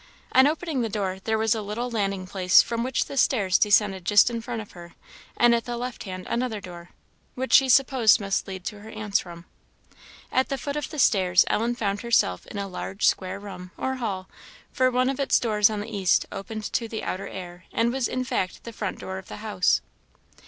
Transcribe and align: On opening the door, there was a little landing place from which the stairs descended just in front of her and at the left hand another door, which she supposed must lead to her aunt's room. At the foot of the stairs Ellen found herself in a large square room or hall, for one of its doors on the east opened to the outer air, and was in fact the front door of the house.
On 0.31 0.47
opening 0.47 0.81
the 0.81 0.89
door, 0.89 1.19
there 1.25 1.37
was 1.37 1.53
a 1.53 1.61
little 1.61 1.91
landing 1.91 2.25
place 2.25 2.63
from 2.63 2.81
which 2.83 3.05
the 3.05 3.15
stairs 3.17 3.59
descended 3.59 4.03
just 4.03 4.31
in 4.31 4.41
front 4.41 4.59
of 4.59 4.71
her 4.71 4.95
and 5.37 5.53
at 5.53 5.65
the 5.65 5.77
left 5.77 6.05
hand 6.05 6.25
another 6.27 6.59
door, 6.59 6.89
which 7.35 7.53
she 7.53 7.69
supposed 7.69 8.19
must 8.19 8.47
lead 8.47 8.63
to 8.65 8.79
her 8.79 8.89
aunt's 8.89 9.27
room. 9.27 9.45
At 10.31 10.49
the 10.49 10.57
foot 10.57 10.75
of 10.75 10.89
the 10.89 10.97
stairs 10.97 11.45
Ellen 11.51 11.75
found 11.75 12.01
herself 12.01 12.47
in 12.47 12.57
a 12.57 12.67
large 12.67 13.05
square 13.05 13.39
room 13.39 13.69
or 13.77 13.97
hall, 13.97 14.27
for 14.71 14.89
one 14.89 15.07
of 15.07 15.19
its 15.19 15.39
doors 15.39 15.69
on 15.69 15.81
the 15.81 15.95
east 15.95 16.25
opened 16.31 16.63
to 16.73 16.87
the 16.87 17.03
outer 17.03 17.27
air, 17.27 17.65
and 17.71 17.93
was 17.93 18.07
in 18.07 18.23
fact 18.23 18.63
the 18.63 18.73
front 18.73 18.97
door 18.97 19.19
of 19.19 19.27
the 19.27 19.37
house. 19.45 19.81